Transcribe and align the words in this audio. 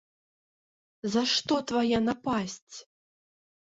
За 1.17 1.23
што 1.35 1.61
твая 1.75 2.03
напасць?!. 2.09 2.75